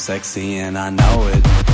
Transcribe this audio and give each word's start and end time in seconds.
sexy 0.07 0.55
and 0.55 0.77
I 0.77 0.89
know 0.89 1.27
it. 1.33 1.66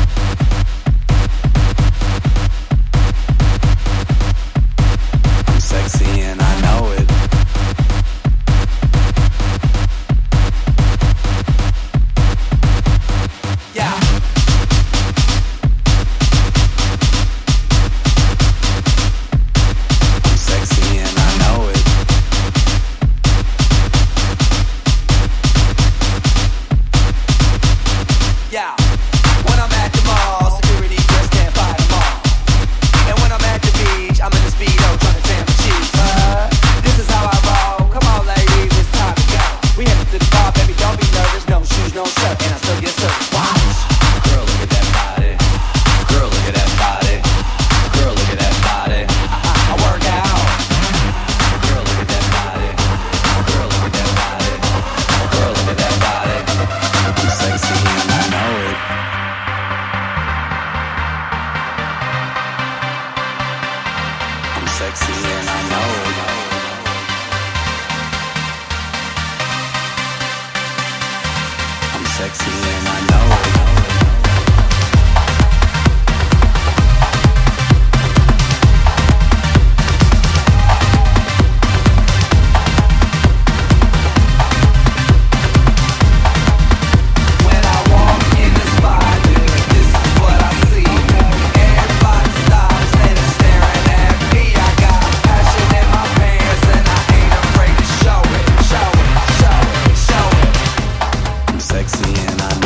sexy 101.74 102.14
and 102.28 102.40
I 102.40 102.63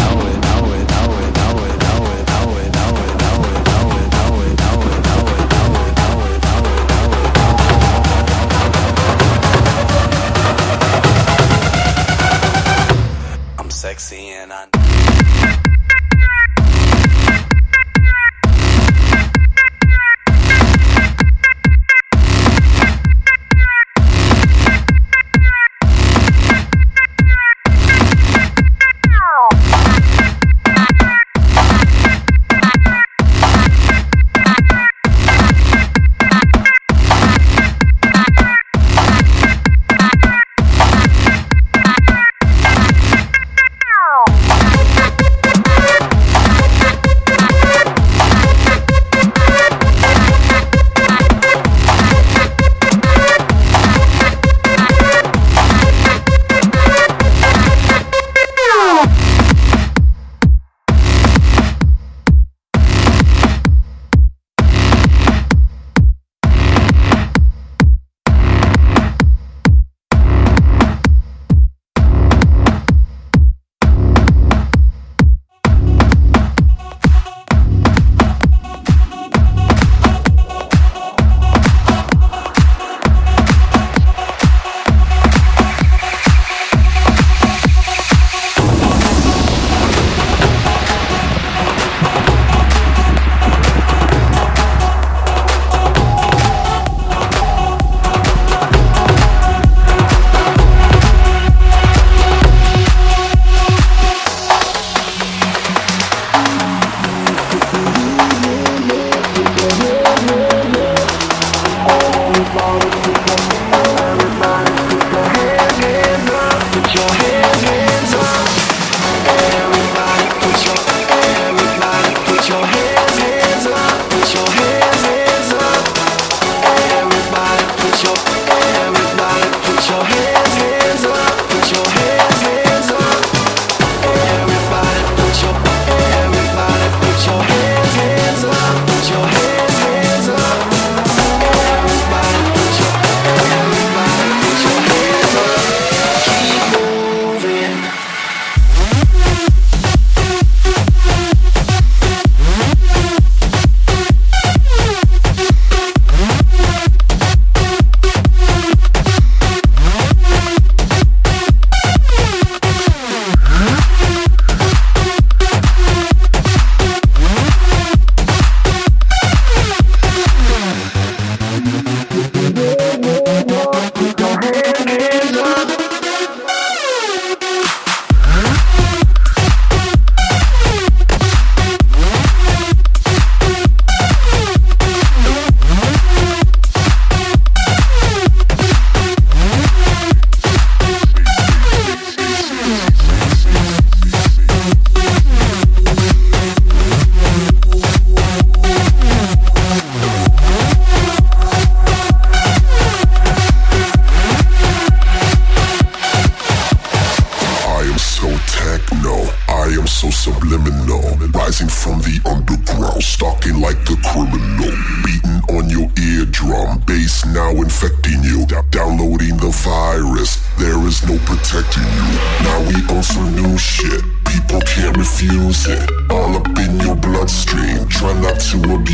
Fuse 225.16 225.68
it. 225.68 225.90
All 226.12 226.36
up 226.36 226.48
in 226.60 226.80
your 226.80 226.96
bloodstream. 226.96 227.88
Try 227.88 228.14
not 228.22 228.40
to 228.40 228.58
abuse 228.76 228.87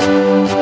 you 0.00 0.59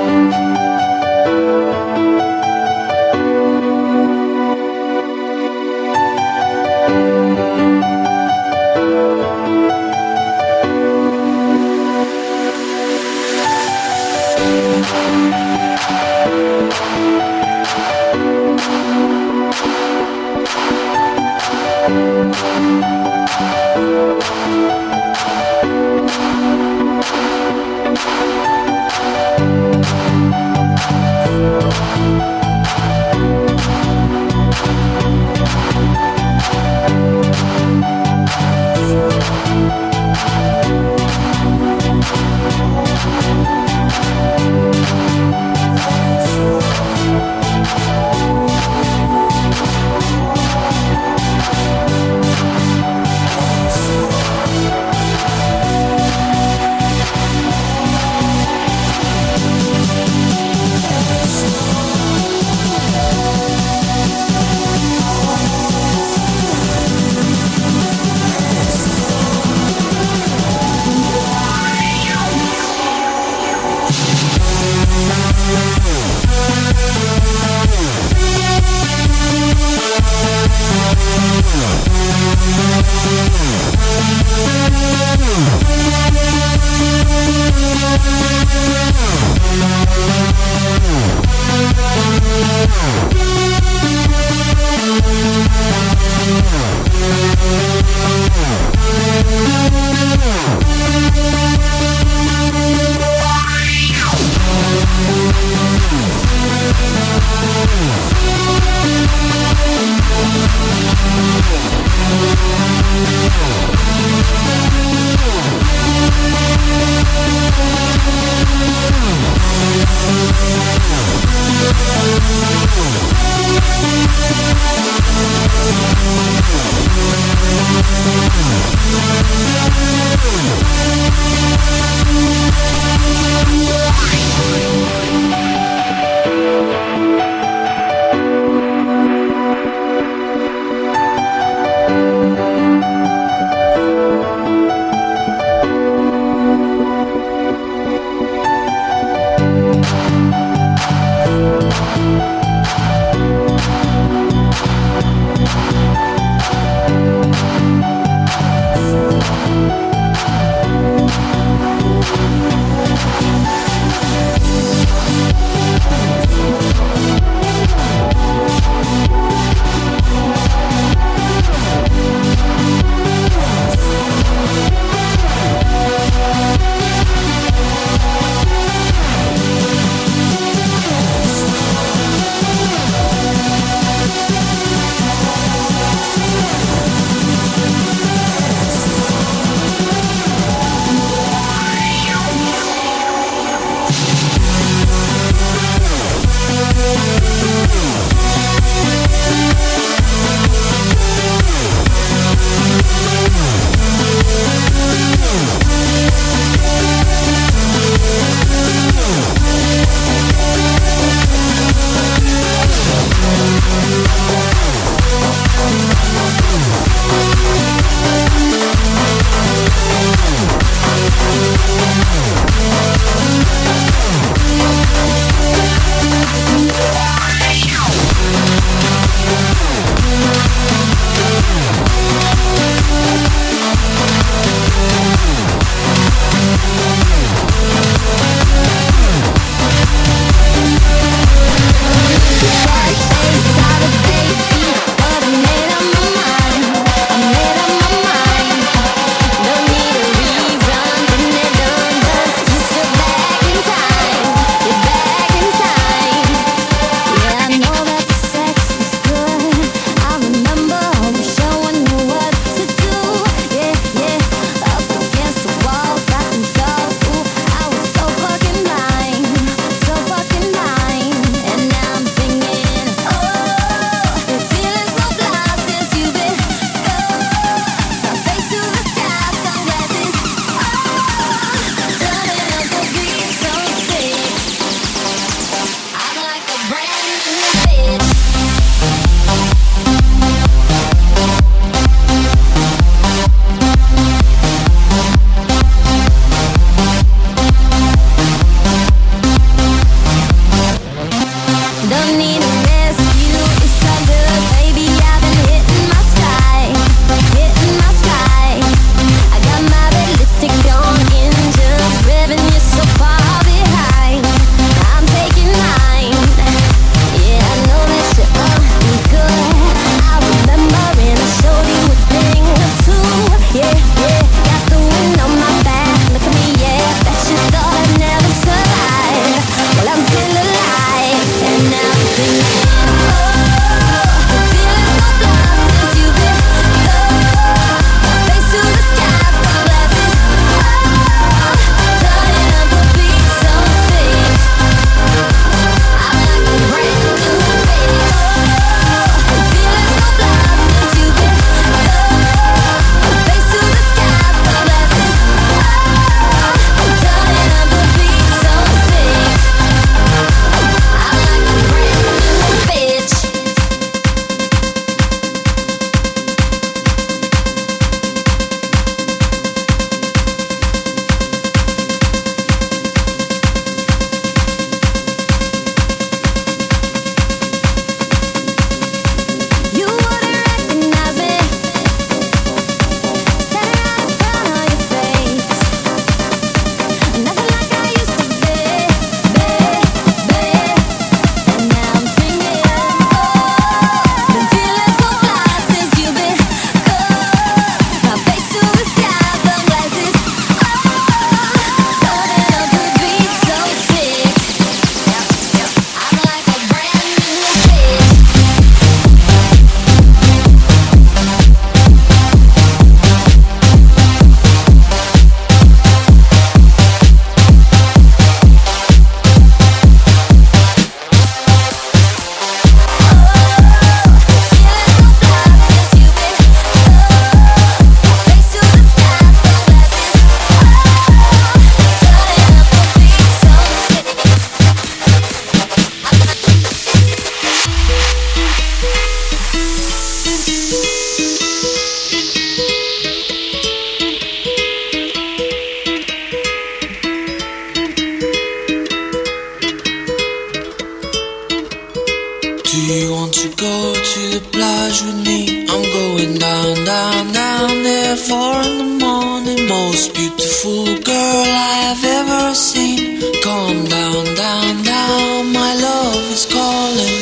you 452.95 453.13
want 453.13 453.35
to 453.35 453.49
go 453.49 453.93
to 453.93 454.21
the 454.33 454.41
plage 454.51 455.03
with 455.03 455.21
me? 455.27 455.67
I'm 455.69 455.83
going 455.83 456.39
down, 456.39 456.85
down, 456.85 457.33
down 457.33 457.83
there 457.83 458.17
four 458.17 458.63
in 458.63 458.79
the 458.79 459.05
morning. 459.05 459.69
Most 459.69 460.15
beautiful 460.15 460.87
girl 461.05 461.45
I 461.45 461.73
have 461.85 462.03
ever 462.03 462.55
seen. 462.55 463.21
Come 463.43 463.85
down, 463.85 464.25
down, 464.35 464.83
down, 464.85 465.53
my 465.53 465.75
love 465.75 466.25
is 466.33 466.47
calling. 466.47 467.17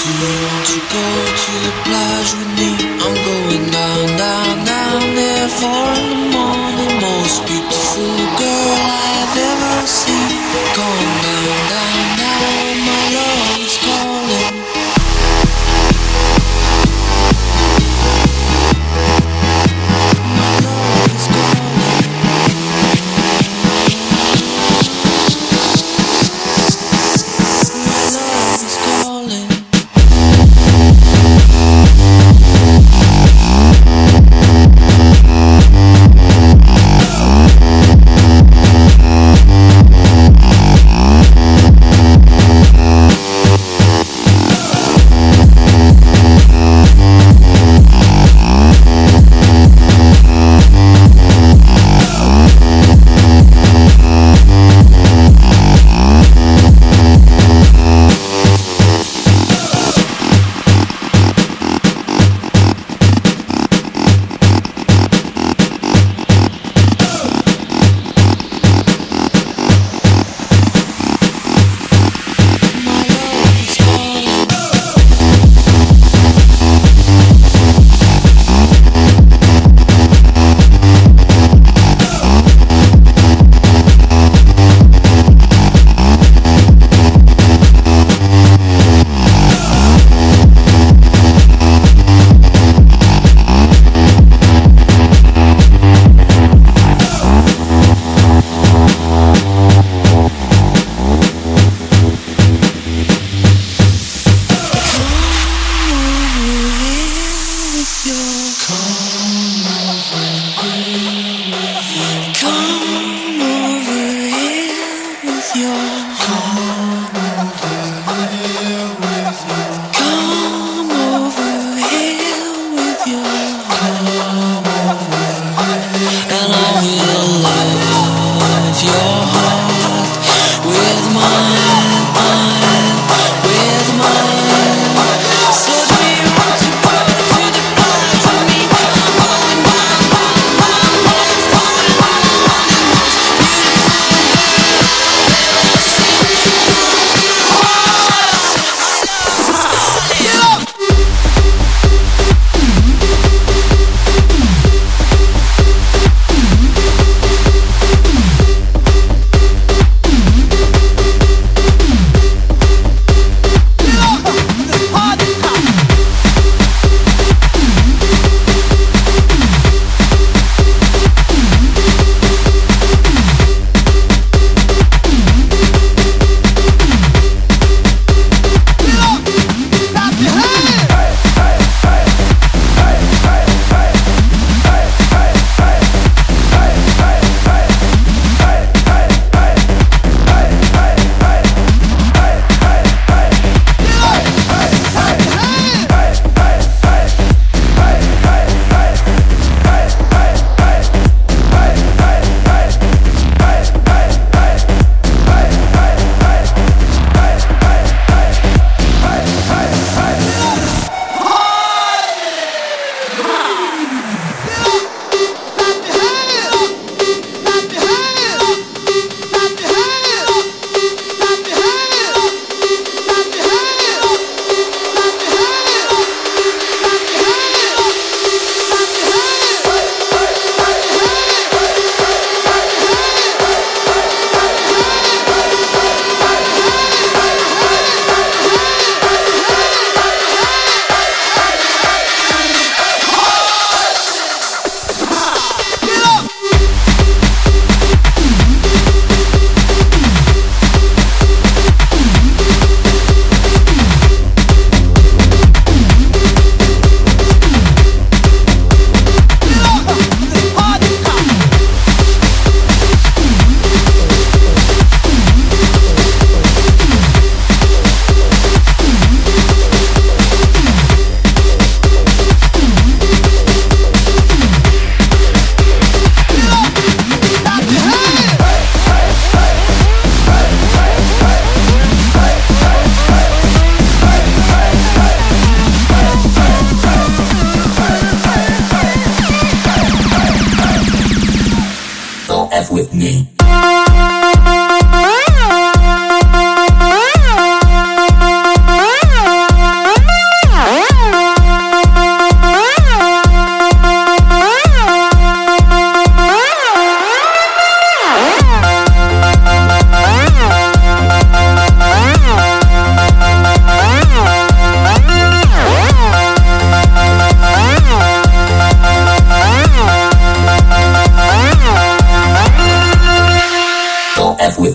Do 0.00 0.08
you 0.08 0.36
want 0.46 0.66
to 0.74 0.80
go 0.96 1.06
to 1.44 1.52
the 1.66 1.74
plage 1.84 2.32
with 2.38 2.52
me? 2.58 2.70
I'm 3.04 3.16
going 3.28 3.66
down, 3.70 4.06
down, 4.16 4.64
down 4.64 5.00
there 5.16 5.48
four 5.48 6.09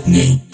name. 0.06 0.45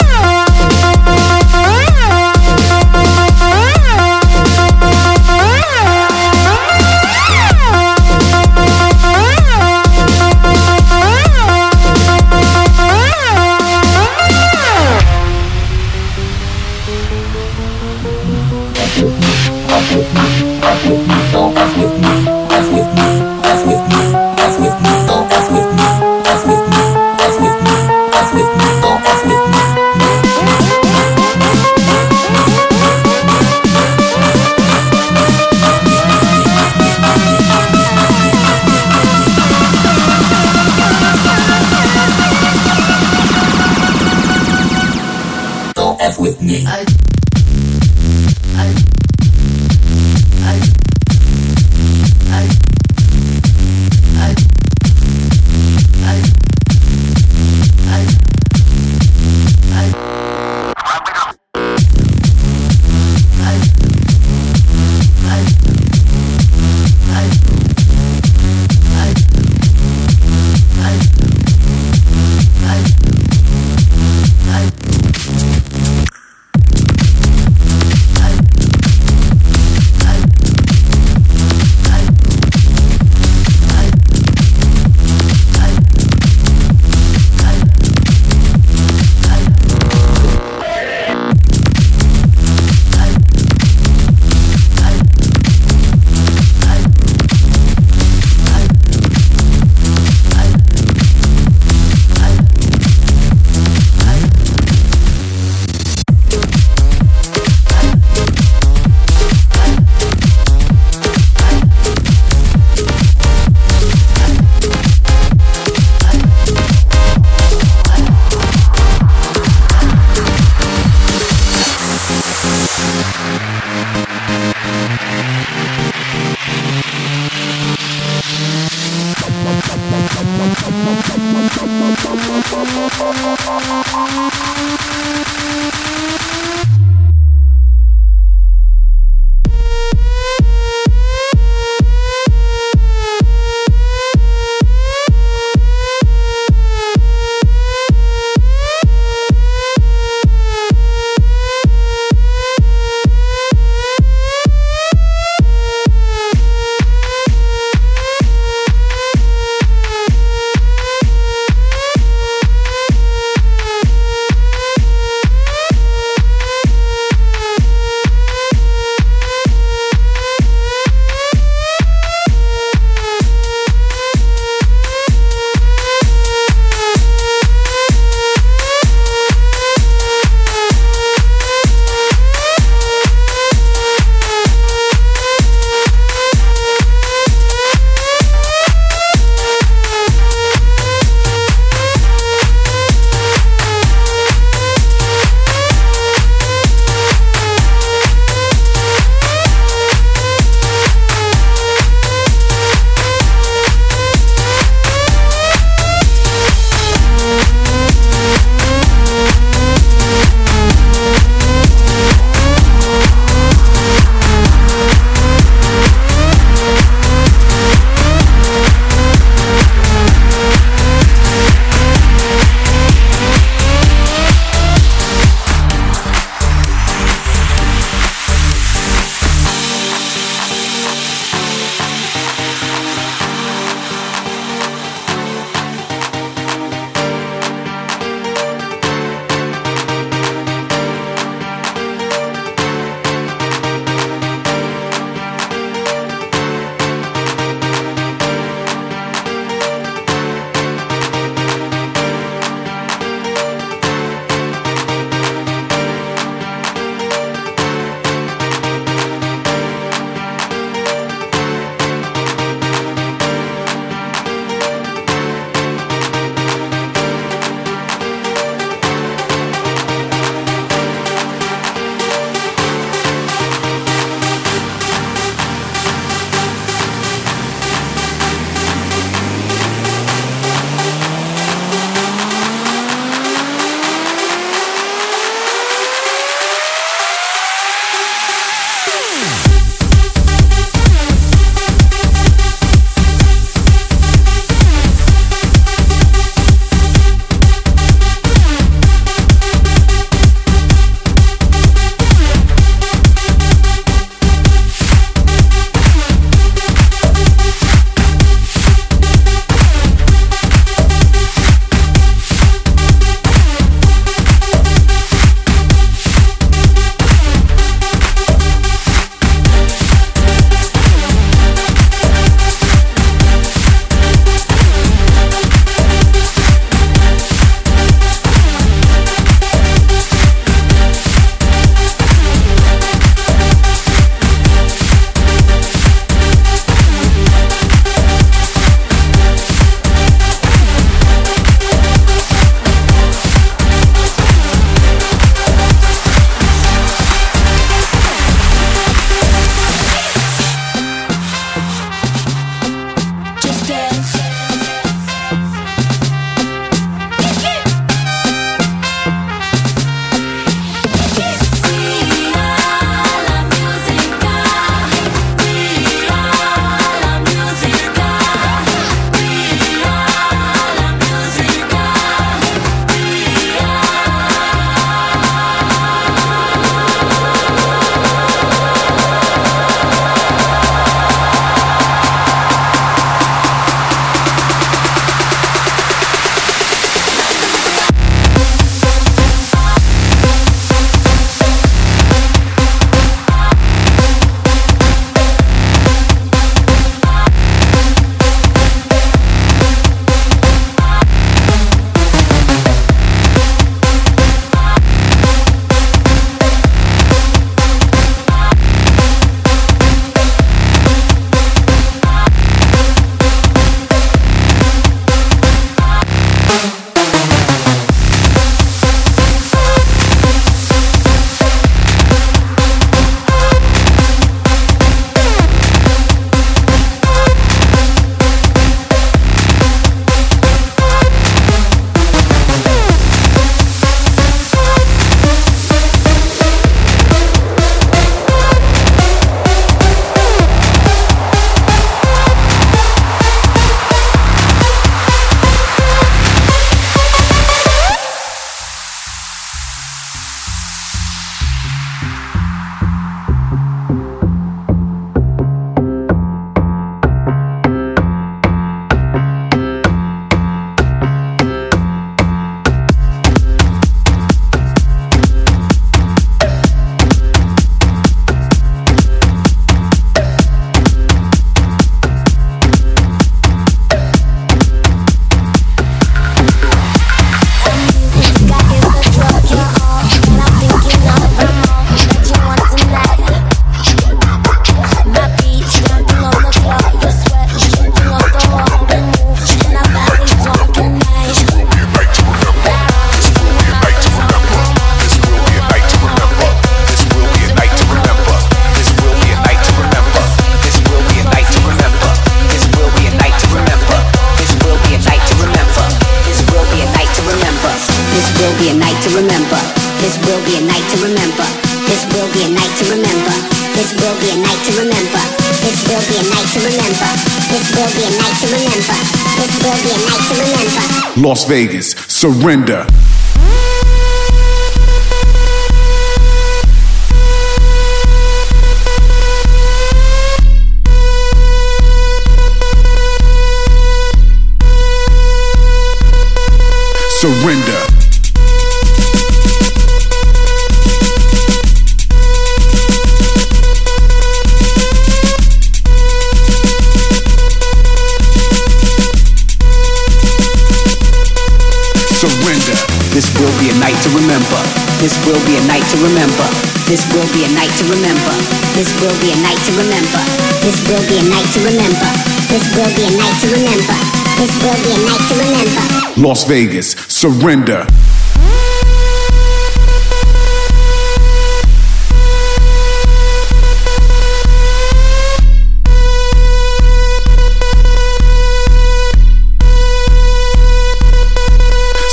Remember. 556.03 556.47
This 556.91 557.07
will 557.15 557.27
be 557.31 557.47
a 557.47 557.51
night 557.55 557.71
to 557.79 557.85
remember. 557.87 558.35
This 558.75 558.91
will 558.99 559.15
be 559.23 559.31
a 559.31 559.39
night 559.39 559.57
to 559.63 559.71
remember. 559.79 560.21
This 560.59 560.75
will 560.87 561.03
be 561.07 561.15
a 561.17 561.23
night 561.31 561.47
to 561.55 561.59
remember. 561.63 562.09
This 562.51 562.65
will 562.75 562.91
be 562.91 563.07
a 563.07 563.13
night 563.15 563.35
to 563.39 563.47
remember. 563.47 563.95
This 564.35 564.51
will 564.61 564.79
be 564.83 564.91
a 564.91 564.99
night 565.07 565.23
to 565.29 565.35
remember. 565.39 565.83
Las 566.21 566.43
Vegas, 566.43 566.95
surrender. 567.07 567.87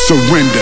Surrender. 0.07 0.60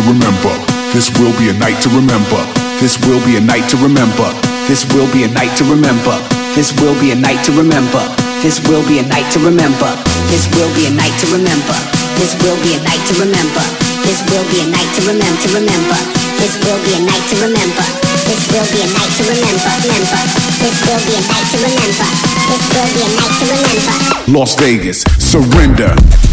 To 0.00 0.08
remember. 0.08 0.54
This 0.92 1.12
will 1.18 1.32
be 1.36 1.48
a 1.50 1.56
night 1.60 1.80
to 1.82 1.88
remember. 1.90 2.40
This 2.80 2.96
will 3.04 3.20
be 3.24 3.36
a 3.36 3.40
night 3.40 3.68
to 3.70 3.76
remember. 3.76 4.28
This 4.66 4.88
will 4.92 5.10
be 5.12 5.24
a 5.24 5.28
night 5.28 5.52
to 5.58 5.64
remember. 5.64 6.16
This 6.56 6.72
will 6.80 6.96
be 7.00 7.12
a 7.12 7.16
night 7.16 7.44
to 7.44 7.52
remember. 7.52 8.02
This 8.40 8.60
will 8.64 8.84
be 8.88 8.98
a 8.98 9.04
night 9.04 9.28
to 9.32 9.38
remember. 9.44 9.90
This 10.32 10.48
will 10.56 10.72
be 10.72 10.86
a 10.88 10.90
night 10.90 11.12
to 11.20 11.26
remember. 11.28 11.76
This 12.16 12.32
will 12.40 12.56
be 12.64 12.72
a 12.76 12.80
night 12.80 13.02
to 13.08 13.14
remember. 13.20 13.64
This 14.00 14.24
will 14.24 14.46
be 14.48 14.64
a 14.64 14.68
night 14.72 14.90
to 14.96 15.00
remember. 15.04 15.36
To 15.40 15.48
remember. 15.52 15.98
This 16.40 16.56
will 16.64 16.80
be 16.80 16.92
a 16.96 17.00
night 17.04 17.24
to 17.28 17.36
remember. 17.44 17.84
This 18.24 18.40
will 18.48 18.68
be 18.72 18.80
a 18.80 18.88
night 18.88 19.12
to 19.16 19.22
remember. 19.28 19.68
Remember. 19.84 20.24
This 20.64 20.80
will 20.88 21.02
be 21.04 21.12
a 21.12 21.22
night 21.28 21.44
to 21.52 21.56
remember. 21.60 22.08
This 22.48 22.64
will 22.72 22.90
be 22.96 23.02
a 23.04 23.10
night 23.12 23.34
to 23.36 23.44
remember. 23.52 24.38
Las 24.38 24.56
Vegas, 24.56 25.04
surrender. 25.18 25.92
Surrender. 25.94 26.29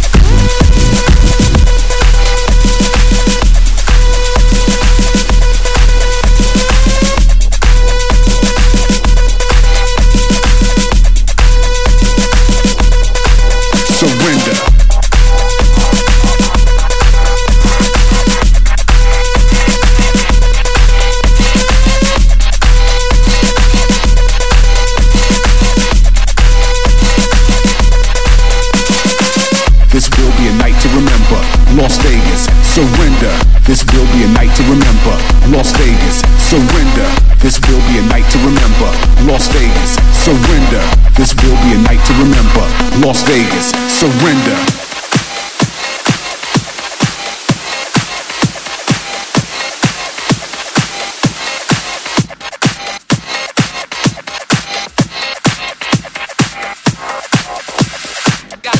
This 33.68 33.84
will 33.92 34.06
be 34.16 34.24
a 34.24 34.28
night 34.28 34.48
to 34.56 34.62
remember. 34.62 35.14
Las 35.54 35.72
Vegas, 35.76 36.24
surrender. 36.40 37.04
This 37.38 37.60
will 37.68 37.84
be 37.92 37.98
a 37.98 38.02
night 38.08 38.24
to 38.32 38.38
remember. 38.38 38.90
Las 39.30 39.46
Vegas, 39.48 40.00
surrender. 40.16 40.80
This 41.18 41.34
will 41.34 41.54
be 41.60 41.74
a 41.74 41.78
night 41.84 42.02
to 42.06 42.14
remember. 42.14 42.64
Las 43.04 43.22
Vegas, 43.28 43.68
surrender. 43.92 44.56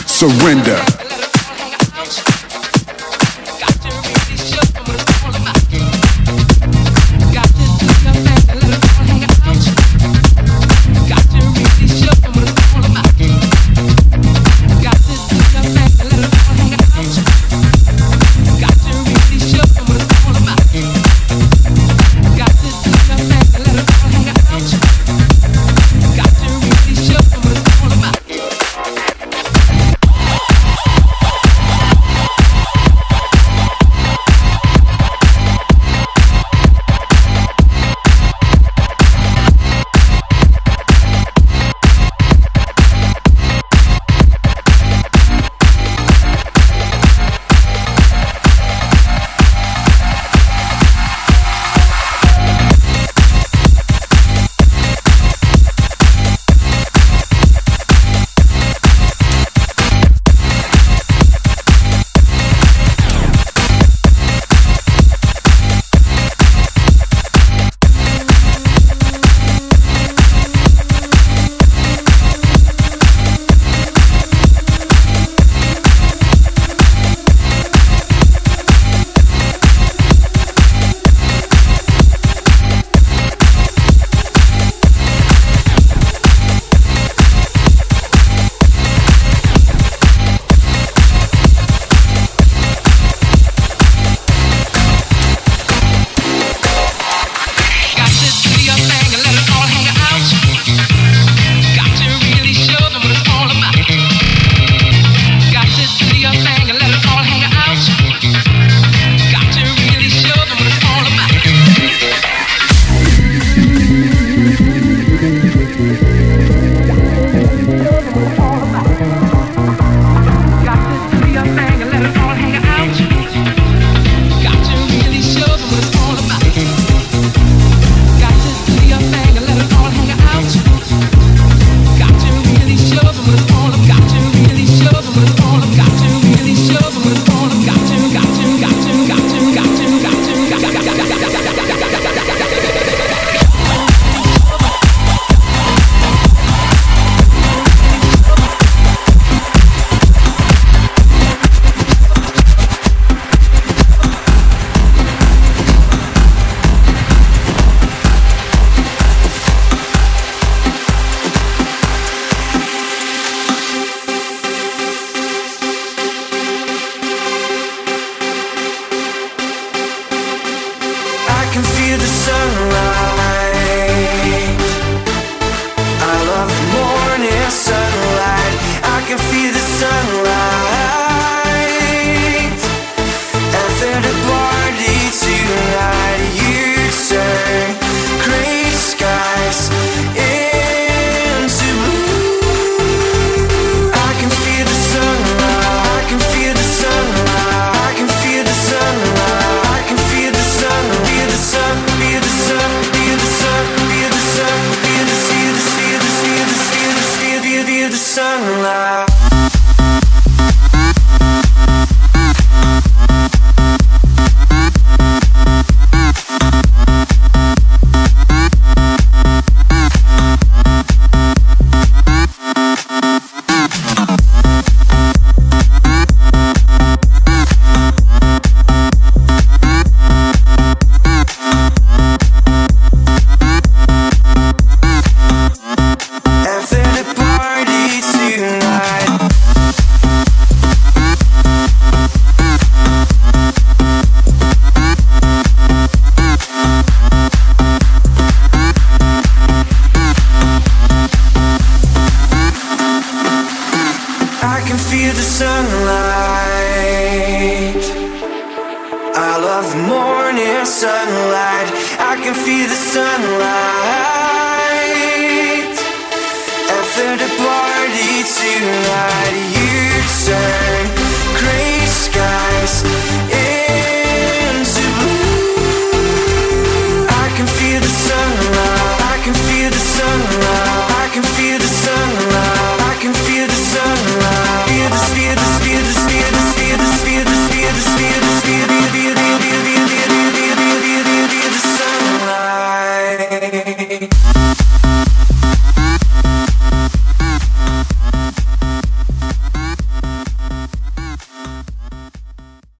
Surrender. 0.06 1.07